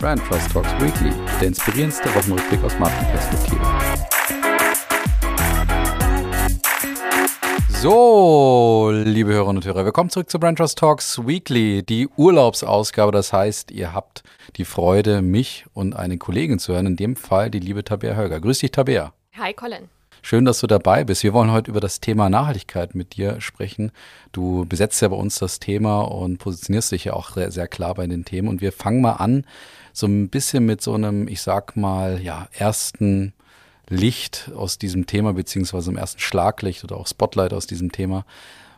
[0.00, 3.60] Brand Trust Talks Weekly, der inspirierendste Wochenrückblick aus Markenperspektive.
[7.68, 13.10] So, liebe Hörerinnen und Hörer, willkommen zurück zu Brand Trust Talks Weekly, die Urlaubsausgabe.
[13.10, 14.22] Das heißt, ihr habt
[14.54, 18.38] die Freude, mich und eine Kollegin zu hören, in dem Fall die liebe Tabea Höger.
[18.38, 19.12] Grüß dich, Tabea.
[19.36, 19.88] Hi, Colin.
[20.28, 21.22] Schön, dass du dabei bist.
[21.22, 23.92] Wir wollen heute über das Thema Nachhaltigkeit mit dir sprechen.
[24.30, 27.94] Du besetzt ja bei uns das Thema und positionierst dich ja auch sehr, sehr klar
[27.94, 28.46] bei den Themen.
[28.48, 29.46] Und wir fangen mal an,
[29.94, 33.32] so ein bisschen mit so einem, ich sag mal, ja, ersten
[33.88, 38.26] Licht aus diesem Thema, beziehungsweise im ersten Schlaglicht oder auch Spotlight aus diesem Thema.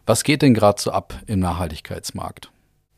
[0.07, 2.53] Was geht denn gerade so ab im Nachhaltigkeitsmarkt?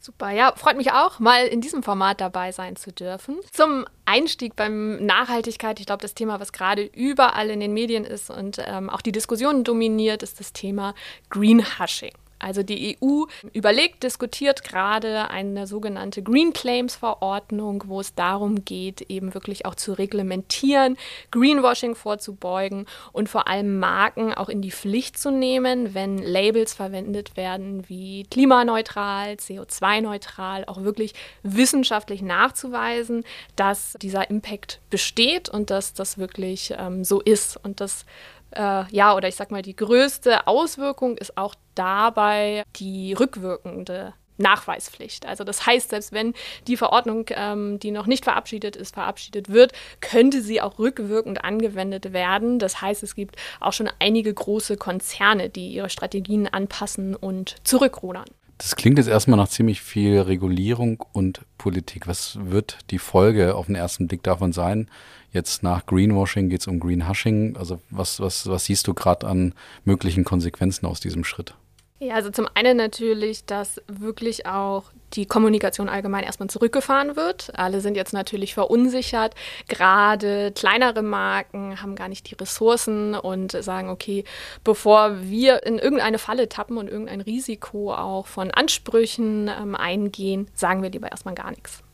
[0.04, 3.36] Super, ja, freut mich auch, mal in diesem Format dabei sein zu dürfen.
[3.52, 8.28] Zum Einstieg beim Nachhaltigkeit, ich glaube, das Thema, was gerade überall in den Medien ist
[8.28, 10.96] und ähm, auch die Diskussionen dominiert, ist das Thema
[11.30, 12.10] Greenhushing.
[12.42, 19.02] Also die EU überlegt, diskutiert gerade eine sogenannte Green Claims Verordnung, wo es darum geht,
[19.02, 20.96] eben wirklich auch zu reglementieren,
[21.30, 27.36] Greenwashing vorzubeugen und vor allem Marken auch in die Pflicht zu nehmen, wenn Labels verwendet
[27.36, 33.24] werden wie klimaneutral, CO2-neutral, auch wirklich wissenschaftlich nachzuweisen,
[33.56, 37.56] dass dieser Impact besteht und dass das wirklich ähm, so ist.
[37.62, 38.04] Und das
[38.54, 45.26] äh, ja, oder ich sag mal, die größte Auswirkung ist auch dabei die rückwirkende Nachweispflicht.
[45.26, 46.34] Also das heißt, selbst wenn
[46.66, 52.12] die Verordnung, ähm, die noch nicht verabschiedet ist, verabschiedet wird, könnte sie auch rückwirkend angewendet
[52.12, 52.58] werden.
[52.58, 58.26] Das heißt, es gibt auch schon einige große Konzerne, die ihre Strategien anpassen und zurückrudern.
[58.58, 62.06] Das klingt jetzt erstmal nach ziemlich viel Regulierung und Politik.
[62.06, 64.88] Was wird die Folge auf den ersten Blick davon sein?
[65.32, 67.56] Jetzt nach Greenwashing geht es um Greenhushing.
[67.56, 71.54] Also was, was, was siehst du gerade an möglichen Konsequenzen aus diesem Schritt?
[72.02, 77.52] Ja, also zum einen natürlich, dass wirklich auch die Kommunikation allgemein erstmal zurückgefahren wird.
[77.54, 79.36] Alle sind jetzt natürlich verunsichert.
[79.68, 84.24] Gerade kleinere Marken haben gar nicht die Ressourcen und sagen, okay,
[84.64, 90.82] bevor wir in irgendeine Falle tappen und irgendein Risiko auch von Ansprüchen ähm, eingehen, sagen
[90.82, 91.84] wir lieber erstmal gar nichts.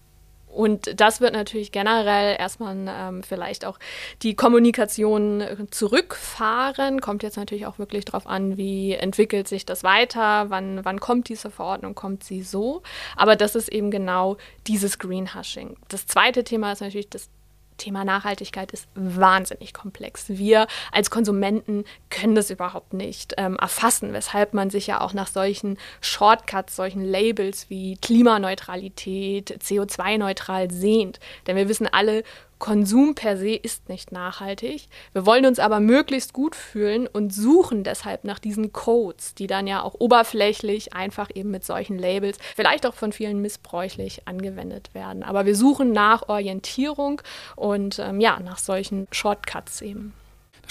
[0.58, 3.78] Und das wird natürlich generell erstmal ähm, vielleicht auch
[4.22, 7.00] die Kommunikation zurückfahren.
[7.00, 11.28] Kommt jetzt natürlich auch wirklich darauf an, wie entwickelt sich das weiter, wann, wann kommt
[11.28, 12.82] diese Verordnung, kommt sie so.
[13.14, 14.36] Aber das ist eben genau
[14.66, 15.76] dieses Greenhushing.
[15.86, 17.30] Das zweite Thema ist natürlich das
[17.78, 20.26] Thema Nachhaltigkeit ist wahnsinnig komplex.
[20.28, 25.28] Wir als Konsumenten können das überhaupt nicht ähm, erfassen, weshalb man sich ja auch nach
[25.28, 31.20] solchen Shortcuts, solchen Labels wie Klimaneutralität, CO2-neutral sehnt.
[31.46, 32.22] Denn wir wissen alle,
[32.58, 34.88] Konsum per se ist nicht nachhaltig.
[35.12, 39.66] Wir wollen uns aber möglichst gut fühlen und suchen deshalb nach diesen Codes, die dann
[39.66, 45.22] ja auch oberflächlich einfach eben mit solchen Labels, vielleicht auch von vielen missbräuchlich angewendet werden.
[45.22, 47.22] Aber wir suchen nach Orientierung
[47.56, 50.14] und ähm, ja, nach solchen Shortcuts eben.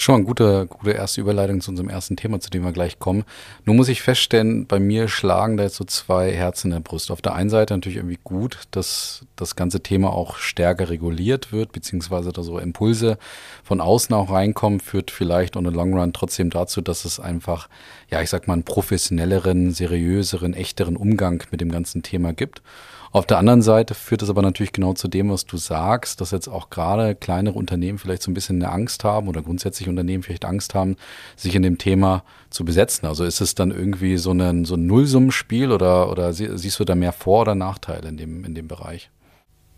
[0.00, 3.00] Schon mal eine gute, gute erste Überleitung zu unserem ersten Thema, zu dem wir gleich
[3.00, 3.24] kommen.
[3.64, 7.10] Nun muss ich feststellen, bei mir schlagen da jetzt so zwei Herzen in der Brust.
[7.10, 11.72] Auf der einen Seite natürlich irgendwie gut, dass das ganze Thema auch stärker reguliert wird,
[11.72, 13.18] beziehungsweise da so Impulse
[13.64, 17.68] von außen auch reinkommen, führt vielleicht on the long run trotzdem dazu, dass es einfach,
[18.10, 22.62] ja, ich sag mal, einen professionelleren, seriöseren, echteren Umgang mit dem ganzen Thema gibt.
[23.10, 26.30] Auf der anderen Seite führt es aber natürlich genau zu dem, was du sagst, dass
[26.30, 30.22] jetzt auch gerade kleinere Unternehmen vielleicht so ein bisschen eine Angst haben oder grundsätzlich Unternehmen
[30.22, 30.96] vielleicht Angst haben,
[31.34, 33.06] sich in dem Thema zu besetzen.
[33.06, 36.94] Also ist es dann irgendwie so ein, so ein Nullsummenspiel oder, oder siehst du da
[36.94, 39.10] mehr Vor- oder Nachteile in dem, in dem Bereich?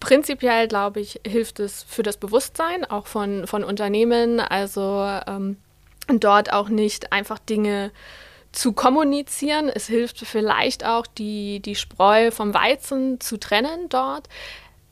[0.00, 5.58] Prinzipiell, glaube ich, hilft es für das Bewusstsein auch von, von Unternehmen, also ähm,
[6.18, 7.92] dort auch nicht einfach Dinge
[8.52, 9.68] zu kommunizieren.
[9.68, 14.28] Es hilft vielleicht auch, die, die Spreu vom Weizen zu trennen dort.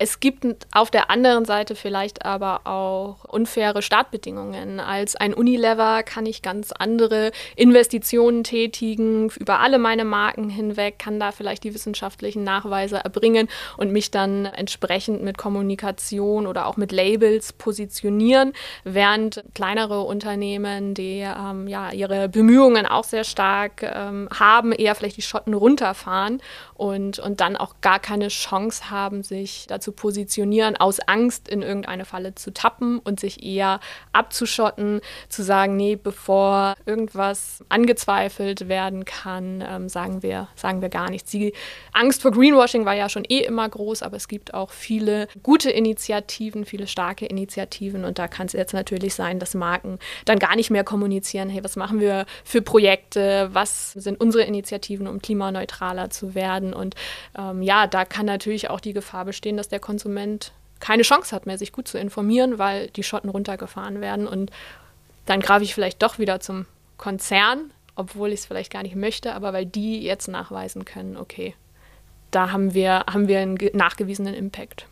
[0.01, 4.79] Es gibt auf der anderen Seite vielleicht aber auch unfaire Startbedingungen.
[4.79, 11.19] Als ein Unilever kann ich ganz andere Investitionen tätigen über alle meine Marken hinweg, kann
[11.19, 16.93] da vielleicht die wissenschaftlichen Nachweise erbringen und mich dann entsprechend mit Kommunikation oder auch mit
[16.93, 18.53] Labels positionieren,
[18.85, 25.17] während kleinere Unternehmen, die ähm, ja ihre Bemühungen auch sehr stark ähm, haben, eher vielleicht
[25.17, 26.41] die Schotten runterfahren
[26.75, 31.63] und, und dann auch gar keine Chance haben, sich dazu zu positionieren, aus Angst in
[31.63, 33.81] irgendeine Falle zu tappen und sich eher
[34.13, 35.01] abzuschotten,
[35.31, 41.31] zu sagen, nee, bevor irgendwas angezweifelt werden kann, ähm, sagen, wir, sagen wir gar nichts.
[41.31, 41.55] Die
[41.95, 45.71] Angst vor Greenwashing war ja schon eh immer groß, aber es gibt auch viele gute
[45.71, 50.55] Initiativen, viele starke Initiativen und da kann es jetzt natürlich sein, dass Marken dann gar
[50.55, 56.11] nicht mehr kommunizieren, hey, was machen wir für Projekte, was sind unsere Initiativen, um klimaneutraler
[56.11, 56.95] zu werden und
[57.39, 61.35] ähm, ja, da kann natürlich auch die Gefahr bestehen, dass der der Konsument keine Chance
[61.35, 64.27] hat mehr, sich gut zu informieren, weil die Schotten runtergefahren werden.
[64.27, 64.51] Und
[65.27, 66.67] dann greife ich vielleicht doch wieder zum
[66.97, 71.55] Konzern, obwohl ich es vielleicht gar nicht möchte, aber weil die jetzt nachweisen können, okay,
[72.31, 74.87] da haben wir, haben wir einen nachgewiesenen Impact.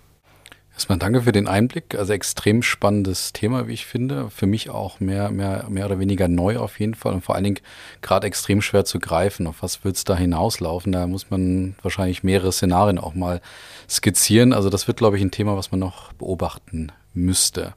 [0.77, 1.95] Erstmal danke für den Einblick.
[1.95, 4.29] Also extrem spannendes Thema, wie ich finde.
[4.29, 7.45] Für mich auch mehr, mehr, mehr oder weniger neu auf jeden Fall und vor allen
[7.45, 7.61] Dingen
[8.03, 9.47] gerade extrem schwer zu greifen.
[9.47, 10.93] Auf was wird es da hinauslaufen?
[10.93, 13.41] Da muss man wahrscheinlich mehrere Szenarien auch mal
[13.89, 14.53] skizzieren.
[14.53, 17.73] Also das wird, glaube ich, ein Thema, was man noch beobachten müsste.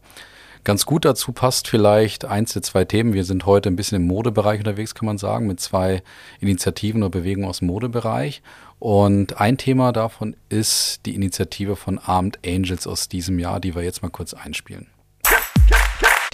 [0.65, 3.13] Ganz gut dazu passt vielleicht eins der zwei Themen.
[3.13, 6.03] Wir sind heute ein bisschen im Modebereich unterwegs, kann man sagen, mit zwei
[6.41, 8.41] Initiativen oder Bewegungen aus dem Modebereich.
[8.79, 13.83] Und ein Thema davon ist die Initiative von Armed Angels aus diesem Jahr, die wir
[13.83, 14.87] jetzt mal kurz einspielen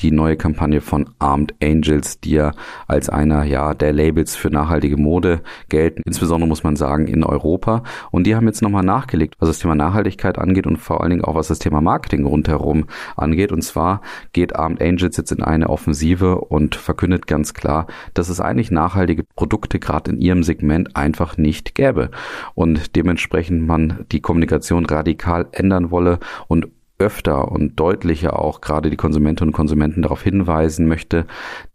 [0.05, 2.51] die neue Kampagne von Armed Angels, die ja
[2.87, 7.81] als einer ja der Labels für nachhaltige Mode gelten, insbesondere muss man sagen in Europa.
[8.11, 11.23] Und die haben jetzt nochmal nachgelegt, was das Thema Nachhaltigkeit angeht und vor allen Dingen
[11.23, 12.85] auch was das Thema Marketing rundherum
[13.15, 13.51] angeht.
[13.51, 18.39] Und zwar geht Armed Angels jetzt in eine Offensive und verkündet ganz klar, dass es
[18.39, 22.11] eigentlich nachhaltige Produkte gerade in ihrem Segment einfach nicht gäbe
[22.53, 28.95] und dementsprechend man die Kommunikation radikal ändern wolle und öfter und deutlicher auch gerade die
[28.95, 31.25] Konsumentinnen und Konsumenten darauf hinweisen möchte,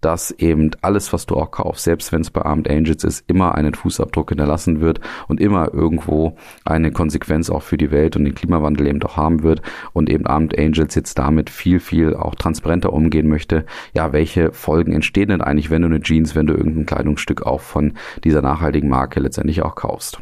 [0.01, 3.55] dass eben alles, was du auch kaufst, selbst wenn es bei Armed Angels ist, immer
[3.55, 8.35] einen Fußabdruck hinterlassen wird und immer irgendwo eine Konsequenz auch für die Welt und den
[8.35, 9.61] Klimawandel eben doch haben wird
[9.93, 13.67] und eben Armed Angels jetzt damit viel, viel auch transparenter umgehen möchte.
[13.93, 17.61] Ja, welche Folgen entstehen denn eigentlich, wenn du eine Jeans, wenn du irgendein Kleidungsstück auch
[17.61, 17.93] von
[18.25, 20.19] dieser nachhaltigen Marke letztendlich auch kaufst?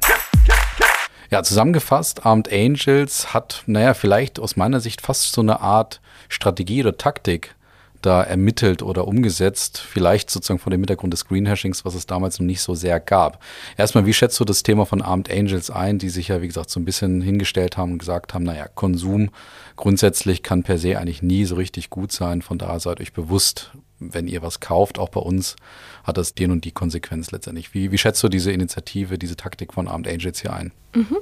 [1.30, 6.80] Ja, zusammengefasst, Armed Angels hat, naja, vielleicht aus meiner Sicht fast so eine Art Strategie
[6.82, 7.54] oder Taktik
[8.00, 12.46] da ermittelt oder umgesetzt, vielleicht sozusagen vor dem Hintergrund des Greenhashings, was es damals noch
[12.46, 13.42] nicht so sehr gab.
[13.76, 16.70] Erstmal, wie schätzt du das Thema von Armed Angels ein, die sich ja, wie gesagt,
[16.70, 19.30] so ein bisschen hingestellt haben und gesagt haben, naja, Konsum
[19.76, 23.72] grundsätzlich kann per se eigentlich nie so richtig gut sein, von daher seid euch bewusst,
[24.00, 25.56] wenn ihr was kauft, auch bei uns,
[26.04, 27.74] hat das den und die Konsequenz letztendlich.
[27.74, 30.72] Wie, wie schätzt du diese Initiative, diese Taktik von Armed Angels hier ein?
[30.94, 31.16] Mhm.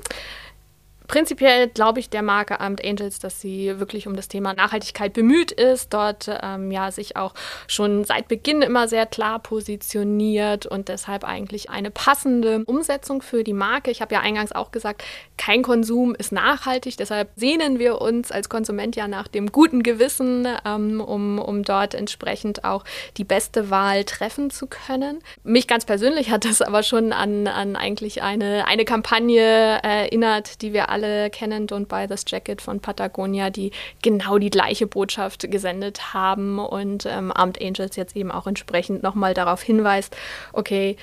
[1.06, 5.52] Prinzipiell glaube ich der Marke Armed Angels, dass sie wirklich um das Thema Nachhaltigkeit bemüht
[5.52, 7.34] ist, dort ähm, ja sich auch
[7.66, 13.52] schon seit Beginn immer sehr klar positioniert und deshalb eigentlich eine passende Umsetzung für die
[13.52, 13.90] Marke.
[13.90, 15.04] Ich habe ja eingangs auch gesagt,
[15.36, 20.48] kein Konsum ist nachhaltig, deshalb sehnen wir uns als Konsument ja nach dem guten Gewissen,
[20.64, 22.84] ähm, um, um dort entsprechend auch
[23.16, 25.20] die beste Wahl treffen zu können.
[25.44, 29.42] Mich ganz persönlich hat das aber schon an, an eigentlich eine, eine Kampagne
[29.82, 33.70] erinnert, die wir alle alle kennen Don't Buy This Jacket von Patagonia, die
[34.02, 39.34] genau die gleiche Botschaft gesendet haben und ähm, Armed Angels jetzt eben auch entsprechend nochmal
[39.34, 40.16] darauf hinweist,
[40.54, 40.96] okay,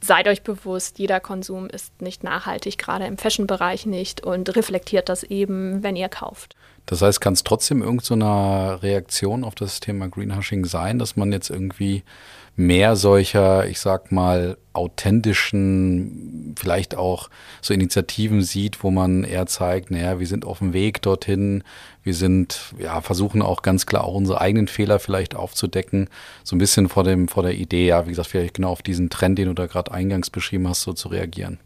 [0.00, 5.24] seid euch bewusst, jeder Konsum ist nicht nachhaltig, gerade im Fashion-Bereich nicht und reflektiert das
[5.24, 6.56] eben, wenn ihr kauft.
[6.86, 11.32] Das heißt, kann es trotzdem irgendeine so Reaktion auf das Thema Greenhushing sein, dass man
[11.32, 12.02] jetzt irgendwie
[12.58, 17.30] mehr solcher, ich sag mal, authentischen, vielleicht auch
[17.62, 21.62] so Initiativen sieht, wo man eher zeigt, naja, wir sind auf dem Weg dorthin,
[22.02, 26.08] wir sind, ja, versuchen auch ganz klar auch unsere eigenen Fehler vielleicht aufzudecken,
[26.42, 29.08] so ein bisschen vor dem, vor der Idee, ja, wie gesagt, vielleicht genau auf diesen
[29.08, 31.60] Trend, den du da gerade eingangs beschrieben hast, so zu reagieren.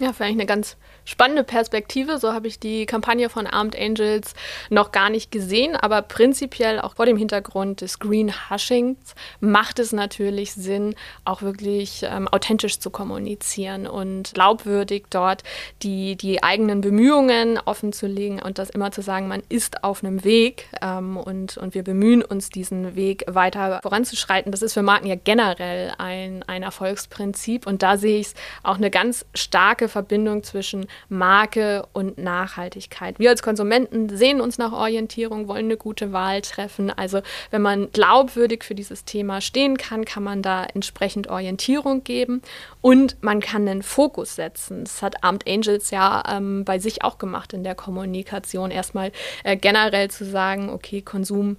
[0.00, 2.18] Ja, vielleicht eine ganz spannende Perspektive.
[2.18, 4.34] So habe ich die Kampagne von Armed Angels
[4.68, 9.92] noch gar nicht gesehen, aber prinzipiell auch vor dem Hintergrund des Green Hushings macht es
[9.92, 10.94] natürlich Sinn,
[11.24, 15.44] auch wirklich ähm, authentisch zu kommunizieren und glaubwürdig dort
[15.82, 20.68] die, die eigenen Bemühungen offenzulegen und das immer zu sagen, man ist auf einem Weg
[20.82, 24.50] ähm, und, und wir bemühen uns, diesen Weg weiter voranzuschreiten.
[24.50, 28.28] Das ist für Marken ja generell ein, ein Erfolgsprinzip und da sehe ich
[28.64, 33.18] auch eine ganz starke Verbindung zwischen Marke und Nachhaltigkeit.
[33.18, 36.90] Wir als Konsumenten sehen uns nach Orientierung, wollen eine gute Wahl treffen.
[36.90, 42.42] Also wenn man glaubwürdig für dieses Thema stehen kann, kann man da entsprechend Orientierung geben
[42.80, 44.84] und man kann einen Fokus setzen.
[44.84, 48.70] Das hat Armed Angels ja ähm, bei sich auch gemacht in der Kommunikation.
[48.70, 49.12] Erstmal
[49.44, 51.56] äh, generell zu sagen, okay, Konsum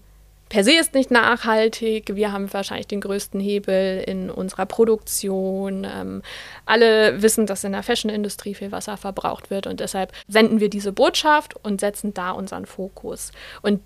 [0.49, 2.15] per se ist nicht nachhaltig.
[2.15, 5.85] Wir haben wahrscheinlich den größten Hebel in unserer Produktion.
[5.85, 6.21] Ähm,
[6.65, 10.91] alle wissen, dass in der Fashion-Industrie viel Wasser verbraucht wird und deshalb senden wir diese
[10.91, 13.31] Botschaft und setzen da unseren Fokus.
[13.61, 13.81] Und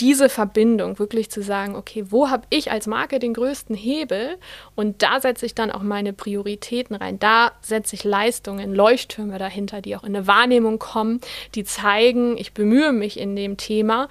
[0.00, 4.38] diese Verbindung wirklich zu sagen, okay, wo habe ich als Marke den größten Hebel
[4.74, 7.18] und da setze ich dann auch meine Prioritäten rein.
[7.18, 11.20] Da setze ich Leistungen, Leuchttürme dahinter, die auch in eine Wahrnehmung kommen,
[11.54, 14.08] die zeigen, ich bemühe mich in dem Thema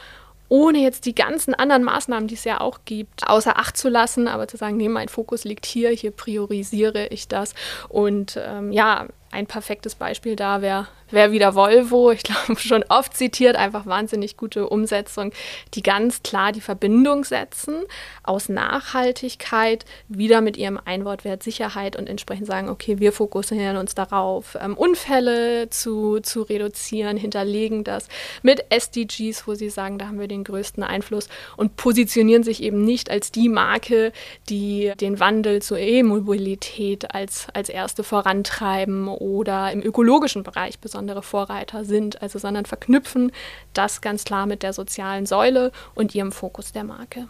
[0.49, 4.27] ohne jetzt die ganzen anderen Maßnahmen, die es ja auch gibt, außer Acht zu lassen,
[4.27, 7.53] aber zu sagen, nee, mein Fokus liegt hier, hier priorisiere ich das.
[7.87, 12.11] Und ähm, ja, ein perfektes Beispiel da wäre wäre wieder Volvo.
[12.11, 15.31] Ich glaube, schon oft zitiert, einfach wahnsinnig gute Umsetzung,
[15.73, 17.83] die ganz klar die Verbindung setzen
[18.23, 24.57] aus Nachhaltigkeit wieder mit ihrem Einwortwert Sicherheit und entsprechend sagen, okay, wir fokussieren uns darauf,
[24.61, 28.07] ähm, Unfälle zu, zu reduzieren, hinterlegen das
[28.43, 32.83] mit SDGs, wo sie sagen, da haben wir den größten Einfluss und positionieren sich eben
[32.83, 34.11] nicht als die Marke,
[34.49, 41.85] die den Wandel zur E-Mobilität als, als erste vorantreiben oder im ökologischen Bereich besondere Vorreiter
[41.85, 43.31] sind, also sondern verknüpfen
[43.73, 47.27] das ganz klar mit der sozialen Säule und ihrem Fokus der Marke.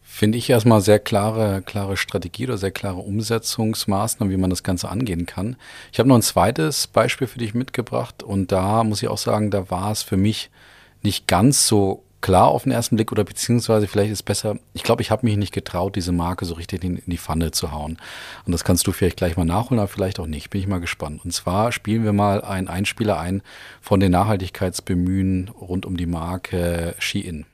[0.00, 4.88] Finde ich erstmal sehr klare, klare Strategie oder sehr klare Umsetzungsmaßnahmen, wie man das Ganze
[4.88, 5.56] angehen kann.
[5.92, 9.50] Ich habe noch ein zweites Beispiel für dich mitgebracht und da muss ich auch sagen,
[9.50, 10.50] da war es für mich
[11.02, 15.02] nicht ganz so klar auf den ersten Blick oder beziehungsweise vielleicht ist besser, ich glaube,
[15.02, 17.98] ich habe mich nicht getraut, diese Marke so richtig in, in, die Pfanne zu hauen.
[18.46, 20.48] Und das kannst du vielleicht gleich mal nachholen, aber vielleicht auch nicht.
[20.48, 21.22] Bin ich mal gespannt.
[21.22, 23.42] Und zwar spielen wir mal einen Einspieler ein
[23.82, 27.44] von den Nachhaltigkeitsbemühen rund um die Marke Shein.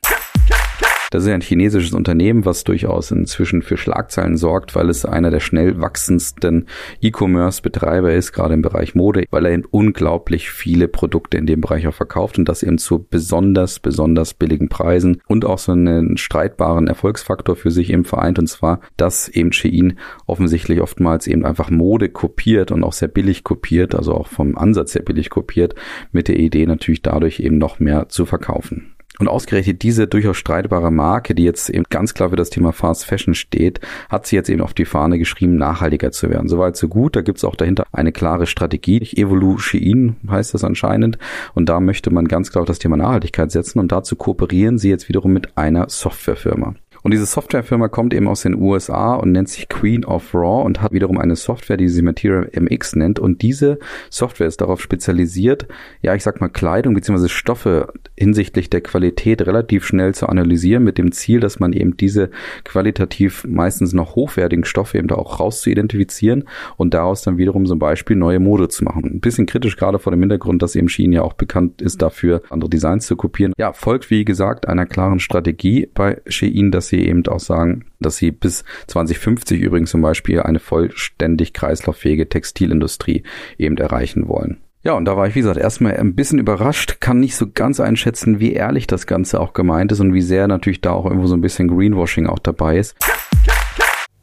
[1.11, 5.41] Das ist ein chinesisches Unternehmen, was durchaus inzwischen für Schlagzeilen sorgt, weil es einer der
[5.41, 6.67] schnell wachsendsten
[7.01, 11.93] E-Commerce-Betreiber ist, gerade im Bereich Mode, weil er unglaublich viele Produkte in dem Bereich auch
[11.93, 17.57] verkauft und das eben zu besonders, besonders billigen Preisen und auch so einen streitbaren Erfolgsfaktor
[17.57, 22.71] für sich eben vereint und zwar, dass eben Shein offensichtlich oftmals eben einfach Mode kopiert
[22.71, 25.75] und auch sehr billig kopiert, also auch vom Ansatz sehr billig kopiert,
[26.13, 28.93] mit der Idee natürlich dadurch eben noch mehr zu verkaufen.
[29.21, 33.05] Und ausgerechnet diese durchaus streitbare Marke, die jetzt eben ganz klar für das Thema Fast
[33.05, 36.49] Fashion steht, hat sie jetzt eben auf die Fahne geschrieben, nachhaltiger zu werden.
[36.49, 37.15] Soweit so gut.
[37.15, 38.97] Da gibt's auch dahinter eine klare Strategie.
[39.15, 41.19] Evolution heißt das anscheinend.
[41.53, 43.77] Und da möchte man ganz klar auf das Thema Nachhaltigkeit setzen.
[43.77, 46.73] Und dazu kooperieren sie jetzt wiederum mit einer Softwarefirma.
[47.03, 50.81] Und diese Softwarefirma kommt eben aus den USA und nennt sich Queen of Raw und
[50.81, 53.19] hat wiederum eine Software, die sie Material MX nennt.
[53.19, 53.79] Und diese
[54.09, 55.67] Software ist darauf spezialisiert,
[56.01, 57.27] ja, ich sag mal Kleidung bzw.
[57.27, 62.29] Stoffe hinsichtlich der Qualität relativ schnell zu analysieren mit dem Ziel, dass man eben diese
[62.63, 66.43] qualitativ meistens noch hochwertigen Stoffe eben da auch raus zu identifizieren
[66.77, 69.05] und daraus dann wiederum zum Beispiel neue Mode zu machen.
[69.05, 72.43] Ein bisschen kritisch gerade vor dem Hintergrund, dass eben Shein ja auch bekannt ist dafür,
[72.49, 73.53] andere Designs zu kopieren.
[73.57, 78.17] Ja, folgt wie gesagt einer klaren Strategie bei Shein, dass sie eben auch sagen, dass
[78.17, 83.23] sie bis 2050 übrigens zum Beispiel eine vollständig kreislauffähige Textilindustrie
[83.57, 84.57] eben erreichen wollen.
[84.83, 87.79] Ja, und da war ich, wie gesagt, erstmal ein bisschen überrascht, kann nicht so ganz
[87.79, 91.27] einschätzen, wie ehrlich das Ganze auch gemeint ist und wie sehr natürlich da auch irgendwo
[91.27, 92.95] so ein bisschen Greenwashing auch dabei ist.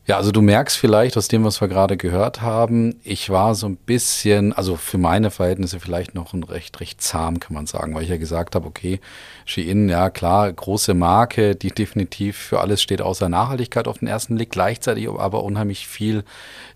[0.09, 3.67] Ja, also du merkst vielleicht aus dem, was wir gerade gehört haben, ich war so
[3.67, 7.95] ein bisschen, also für meine Verhältnisse vielleicht noch ein recht, recht zahm, kann man sagen,
[7.95, 9.01] weil ich ja gesagt habe, okay,
[9.45, 14.37] Shein, ja klar, große Marke, die definitiv für alles steht außer Nachhaltigkeit auf den ersten
[14.37, 16.25] Blick, gleichzeitig aber unheimlich viel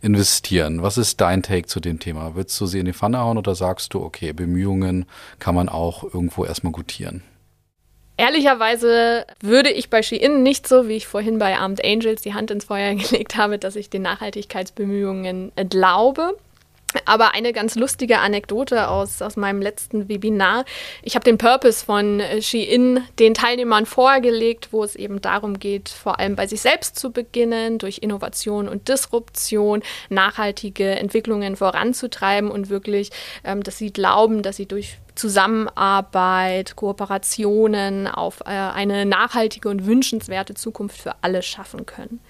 [0.03, 0.83] investieren.
[0.83, 2.35] Was ist dein Take zu dem Thema?
[2.35, 5.07] Würdest du sie in die Pfanne hauen oder sagst du, okay, Bemühungen
[5.39, 7.23] kann man auch irgendwo erstmal gutieren?
[8.23, 12.53] Ehrlicherweise würde ich bei Shein nicht so, wie ich vorhin bei Armed Angels die Hand
[12.53, 16.37] ins Feuer gelegt habe, dass ich den Nachhaltigkeitsbemühungen glaube.
[17.05, 20.65] Aber eine ganz lustige Anekdote aus, aus meinem letzten Webinar.
[21.03, 26.21] Ich habe den Purpose von Shein den Teilnehmern vorgelegt, wo es eben darum geht, vor
[26.21, 33.11] allem bei sich selbst zu beginnen, durch Innovation und Disruption nachhaltige Entwicklungen voranzutreiben und wirklich,
[33.43, 40.55] ähm, dass sie glauben, dass sie durch Zusammenarbeit, Kooperationen auf äh, eine nachhaltige und wünschenswerte
[40.55, 42.21] Zukunft für alle schaffen können.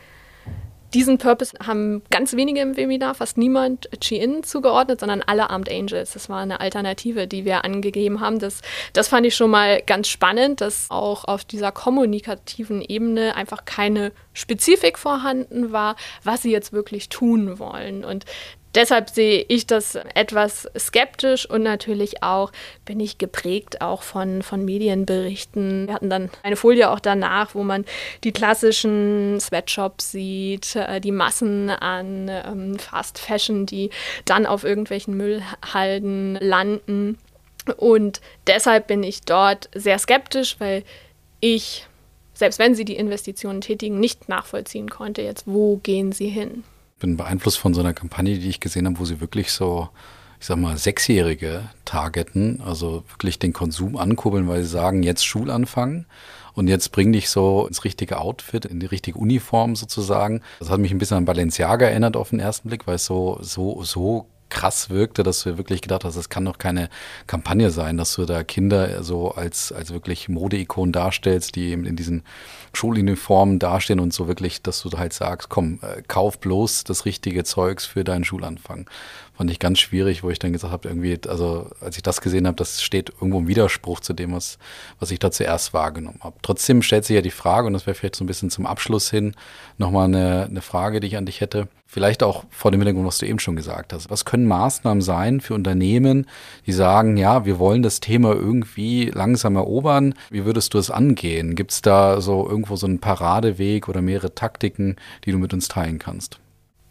[0.95, 6.13] Diesen Purpose haben ganz wenige im Webinar, fast niemand Chi-In zugeordnet, sondern alle Armed Angels.
[6.13, 8.39] Das war eine Alternative, die wir angegeben haben.
[8.39, 8.61] Das,
[8.93, 14.13] das fand ich schon mal ganz spannend, dass auch auf dieser kommunikativen Ebene einfach keine
[14.35, 18.05] Spezifik vorhanden war, was sie jetzt wirklich tun wollen.
[18.05, 18.27] Und
[18.75, 22.53] Deshalb sehe ich das etwas skeptisch und natürlich auch
[22.87, 25.89] bin ich geprägt auch von, von Medienberichten.
[25.89, 27.85] Wir hatten dann eine Folie auch danach, wo man
[28.25, 33.91] die klassischen Sweatshops sieht, äh, die Massen an ähm, Fast Fashion, die
[34.25, 37.19] dann auf irgendwelchen Müllhalden landen.
[37.77, 40.83] Und deshalb bin ich dort sehr skeptisch, weil
[41.41, 41.87] ich,
[42.33, 46.65] selbst wenn sie die Investitionen tätigen, nicht nachvollziehen konnte, jetzt wo gehen sie hin
[47.03, 49.91] bin beeinflusst von so einer Kampagne, die ich gesehen habe, wo sie wirklich so,
[50.41, 56.07] ich sag mal, Sechsjährige targeten, also wirklich den Konsum ankurbeln, weil sie sagen, jetzt Schulanfang
[56.55, 60.43] und jetzt bring dich so ins richtige Outfit, in die richtige Uniform sozusagen.
[60.61, 63.39] Das hat mich ein bisschen an Balenciaga erinnert auf den ersten Blick, weil es so,
[63.43, 66.91] so, so krass wirkte, dass du wirklich gedacht hast, das kann doch keine
[67.27, 71.97] Kampagne sein, dass du da Kinder so als, als wirklich Modeikonen darstellst, die eben in
[71.97, 72.23] diesen
[72.75, 77.45] Schuluniformen dastehen und so wirklich, dass du halt sagst, komm, äh, kauf bloß das richtige
[77.45, 78.89] Zeugs für deinen Schulanfang.
[79.35, 82.47] fand ich ganz schwierig, wo ich dann gesagt habe, irgendwie, also als ich das gesehen
[82.47, 84.59] habe, das steht irgendwo im Widerspruch zu dem, was,
[85.01, 86.37] was ich da zuerst wahrgenommen habe.
[86.43, 89.11] Trotzdem stellt sich ja die Frage, und das wäre vielleicht so ein bisschen zum Abschluss
[89.11, 89.35] hin
[89.79, 91.69] nochmal eine, eine Frage, die ich an dich hätte.
[91.93, 94.09] Vielleicht auch vor dem Hintergrund, was du eben schon gesagt hast.
[94.09, 96.27] Was können Maßnahmen sein für Unternehmen,
[96.65, 100.15] die sagen, ja, wir wollen das Thema irgendwie langsam erobern?
[100.31, 101.55] Wie würdest du es angehen?
[101.55, 104.97] Gibt es da so irgendwo so einen Paradeweg oder mehrere Taktiken,
[105.27, 106.39] die du mit uns teilen kannst?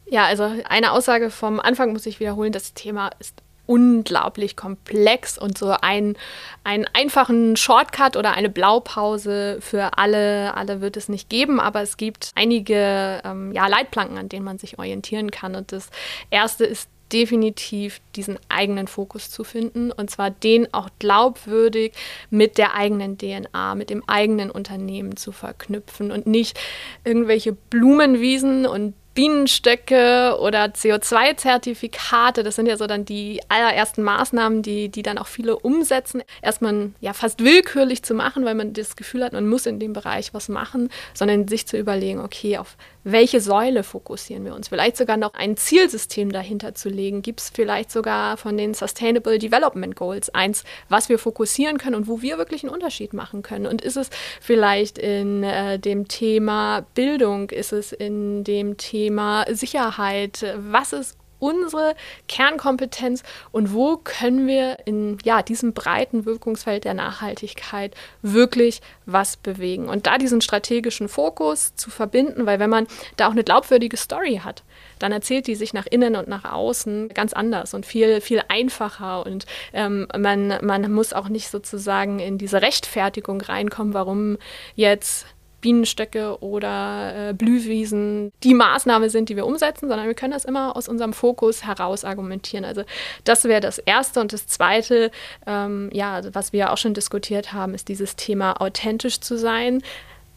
[0.05, 5.58] Ja, also eine Aussage vom Anfang muss ich wiederholen, das Thema ist unglaublich komplex und
[5.58, 6.18] so ein,
[6.63, 11.98] einen einfachen Shortcut oder eine Blaupause für alle, alle wird es nicht geben, aber es
[11.98, 15.56] gibt einige ähm, ja, Leitplanken, an denen man sich orientieren kann.
[15.56, 15.89] Und das
[16.30, 21.94] erste ist definitiv diesen eigenen Fokus zu finden und zwar den auch glaubwürdig
[22.30, 26.60] mit der eigenen DNA, mit dem eigenen Unternehmen zu verknüpfen und nicht
[27.03, 34.89] irgendwelche Blumenwiesen und Bienenstöcke oder CO2-Zertifikate, das sind ja so dann die allerersten Maßnahmen, die,
[34.89, 36.24] die dann auch viele umsetzen.
[36.41, 39.94] Erstmal ja fast willkürlich zu machen, weil man das Gefühl hat, man muss in dem
[39.94, 44.67] Bereich was machen, sondern sich zu überlegen, okay, auf welche Säule fokussieren wir uns?
[44.67, 47.22] Vielleicht sogar noch ein Zielsystem dahinter zu legen.
[47.22, 52.08] Gibt es vielleicht sogar von den Sustainable Development Goals eins, was wir fokussieren können und
[52.08, 53.65] wo wir wirklich einen Unterschied machen können?
[53.65, 57.50] Und ist es vielleicht in äh, dem Thema Bildung?
[57.50, 60.46] Ist es in dem Thema Sicherheit?
[60.58, 61.95] Was ist unsere
[62.27, 69.89] Kernkompetenz und wo können wir in ja, diesem breiten Wirkungsfeld der Nachhaltigkeit wirklich was bewegen.
[69.89, 74.41] Und da diesen strategischen Fokus zu verbinden, weil wenn man da auch eine glaubwürdige Story
[74.43, 74.63] hat,
[75.00, 79.25] dann erzählt die sich nach innen und nach außen ganz anders und viel, viel einfacher.
[79.25, 84.38] Und ähm, man, man muss auch nicht sozusagen in diese Rechtfertigung reinkommen, warum
[84.75, 85.25] jetzt
[85.62, 90.75] Bienenstöcke oder äh, Blühwiesen die Maßnahme sind, die wir umsetzen, sondern wir können das immer
[90.75, 92.65] aus unserem Fokus heraus argumentieren.
[92.65, 92.84] Also
[93.24, 94.20] das wäre das Erste.
[94.20, 95.12] Und das Zweite,
[95.46, 99.81] ähm, ja, was wir auch schon diskutiert haben, ist dieses Thema authentisch zu sein.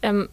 [0.01, 0.29] Ähm,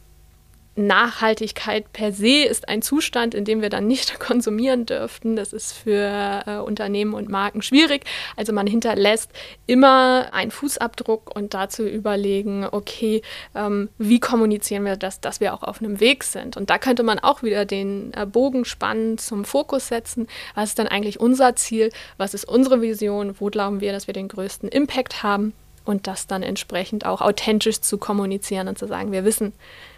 [0.75, 5.37] Nachhaltigkeit per se ist ein Zustand, in dem wir dann nicht konsumieren dürften.
[5.37, 8.05] Das ist für äh, Unternehmen und Marken schwierig.
[8.37, 9.31] Also man hinterlässt
[9.67, 13.23] immer einen Fußabdruck und dazu überlegen, okay,
[13.55, 16.57] ähm, wie kommunizieren wir das, dass wir auch auf einem Weg sind.
[16.57, 20.27] Und da könnte man auch wieder den äh, Bogen spannen, zum Fokus setzen.
[20.55, 21.91] Was ist dann eigentlich unser Ziel?
[22.17, 23.35] Was ist unsere Vision?
[23.39, 25.53] Wo glauben wir, dass wir den größten Impact haben?
[25.85, 29.53] Und das dann entsprechend auch authentisch zu kommunizieren und zu sagen, wir wissen,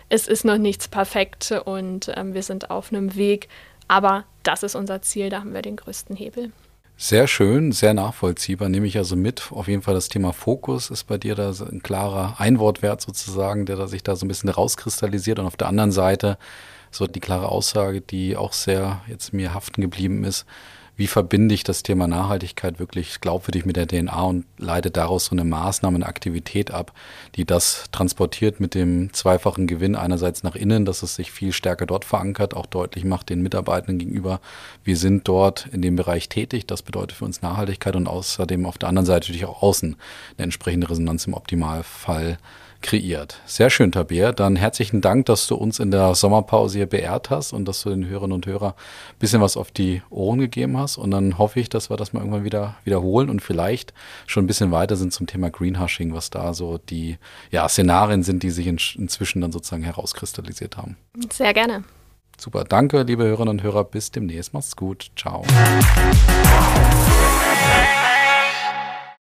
[0.08, 3.48] es ist noch nichts perfekt und ähm, wir sind auf einem Weg,
[3.88, 6.52] aber das ist unser Ziel, da haben wir den größten Hebel.
[6.96, 9.50] Sehr schön, sehr nachvollziehbar, nehme ich also mit.
[9.50, 13.88] Auf jeden Fall das Thema Fokus ist bei dir da ein klarer Einwortwert sozusagen, der
[13.88, 15.40] sich da so ein bisschen rauskristallisiert.
[15.40, 16.38] Und auf der anderen Seite
[16.92, 20.46] so die klare Aussage, die auch sehr jetzt mir haften geblieben ist,
[20.96, 25.32] wie verbinde ich das Thema Nachhaltigkeit wirklich glaubwürdig mit der DNA und leite daraus so
[25.32, 26.92] eine Maßnahme, eine Aktivität ab,
[27.34, 31.86] die das transportiert mit dem zweifachen Gewinn einerseits nach innen, dass es sich viel stärker
[31.86, 34.40] dort verankert, auch deutlich macht den Mitarbeitenden gegenüber,
[34.84, 38.78] wir sind dort in dem Bereich tätig, das bedeutet für uns Nachhaltigkeit und außerdem auf
[38.78, 39.96] der anderen Seite natürlich auch außen
[40.36, 42.38] eine entsprechende Resonanz im Optimalfall
[42.84, 43.40] kreiert.
[43.46, 44.32] Sehr schön, Tabea.
[44.32, 47.90] Dann herzlichen Dank, dass du uns in der Sommerpause hier beehrt hast und dass du
[47.90, 50.98] den Hörerinnen und Hörern ein bisschen was auf die Ohren gegeben hast.
[50.98, 53.94] Und dann hoffe ich, dass wir das mal irgendwann wieder wiederholen und vielleicht
[54.26, 57.16] schon ein bisschen weiter sind zum Thema Greenhushing, was da so die
[57.50, 60.96] ja, Szenarien sind, die sich in, inzwischen dann sozusagen herauskristallisiert haben.
[61.32, 61.84] Sehr gerne.
[62.38, 63.84] Super, danke, liebe Hörerinnen und Hörer.
[63.84, 64.52] Bis demnächst.
[64.52, 65.10] Macht's gut.
[65.16, 65.44] Ciao.